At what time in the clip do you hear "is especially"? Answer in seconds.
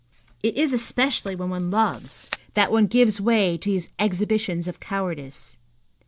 0.57-1.35